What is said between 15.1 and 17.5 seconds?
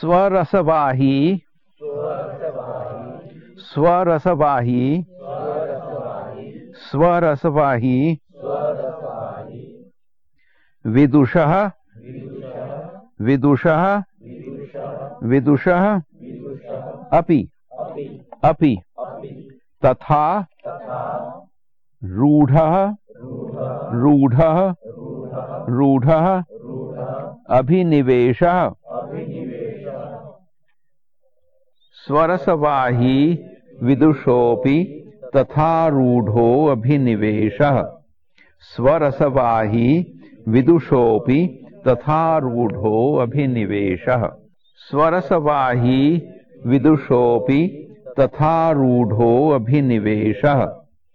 विदुष अपि